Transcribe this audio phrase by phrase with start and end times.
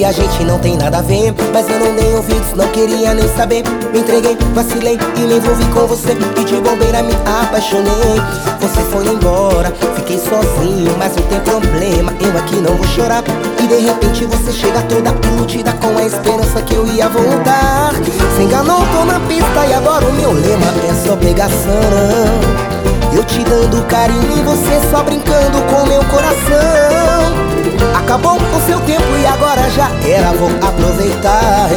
[0.00, 3.12] que a gente não tem nada a ver Mas eu não dei ouvidos, não queria
[3.12, 3.62] nem saber.
[3.92, 6.16] Me entreguei, vacilei e me envolvi com você.
[6.40, 8.16] E de bobeira me apaixonei.
[8.60, 13.22] Você foi embora, fiquei sozinho Mas não tem problema, eu aqui não vou chorar.
[13.62, 17.92] E de repente você chega toda iludida Com a esperança que eu ia voltar.
[18.36, 22.70] Se enganou, tô na pista e agora o meu lema É só pegação
[23.12, 27.50] eu te dando carinho e você só brincando com meu coração.
[27.96, 31.68] Acabou o seu tempo e agora já era, vou aproveitar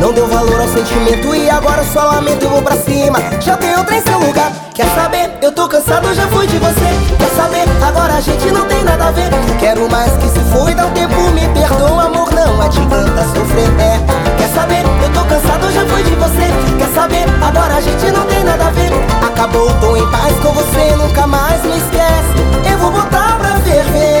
[0.00, 3.76] Não deu valor ao sentimento e agora só lamento e vou pra cima Já tem
[3.76, 5.30] outra em seu lugar, quer saber?
[5.42, 7.64] Eu tô cansado, já fui de você Quer saber?
[7.86, 10.90] Agora a gente não tem nada a ver Quero mais que se foi, dá um
[10.92, 14.36] tempo, me perdoa amor, não adianta sofrer é.
[14.38, 14.84] Quer saber?
[15.02, 17.24] Eu tô cansado, já fui de você Quer saber?
[17.42, 18.90] Agora a gente não tem nada a ver
[19.26, 24.15] Acabou, tô em paz com você, nunca mais me esquece Eu vou botar pra ferver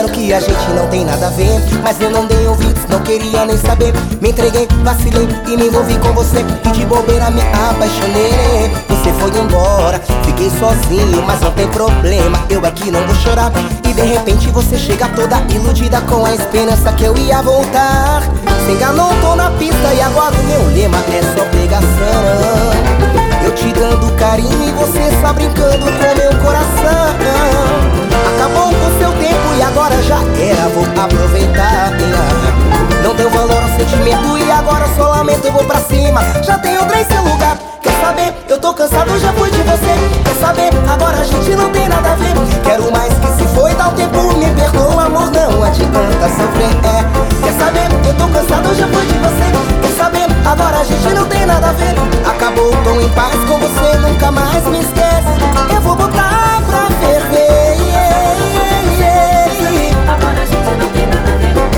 [0.00, 3.00] Disseram que a gente não tem nada a ver Mas eu não dei ouvidos, não
[3.00, 3.92] queria nem saber.
[4.20, 6.38] Me entreguei, vacilei e me envolvi com você.
[6.64, 8.70] E de bobeira me apaixonei.
[8.88, 13.52] Você foi embora, fiquei sozinho Mas não tem problema, eu aqui não vou chorar.
[13.86, 18.22] E de repente você chega toda iludida Com a esperança que eu ia voltar.
[18.64, 23.00] Se enganou, tô na pista e agora o meu lema é só pegação.
[23.44, 26.09] Eu te dando carinho e você só brincando com
[46.20, 47.88] adianta sofrer, é Quer saber?
[48.06, 49.80] Eu tô cansado, já fui de você.
[49.80, 50.26] Quer saber?
[50.46, 51.94] Agora a gente não tem nada a ver.
[52.28, 55.74] Acabou, tô em paz com você, nunca mais me esquece.
[55.74, 57.76] Eu vou botar pra ferver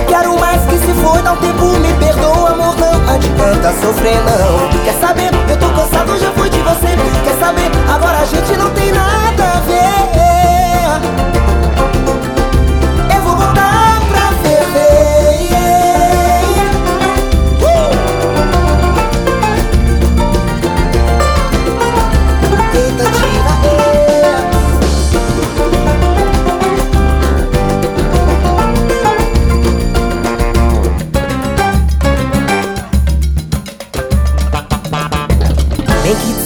[0.08, 3.14] Quero mais que se foi, dá um tempo, me perdoa amor, não.
[3.14, 4.82] Adianta sofrer não.
[4.84, 5.30] Quer saber?
[5.48, 6.96] Eu tô cansado, já fui de você.
[7.24, 7.70] Quer saber?
[7.94, 8.81] Agora a gente não tem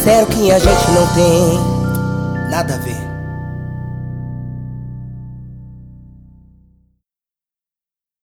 [0.06, 3.16] Disseram que a gente não tem nada a ver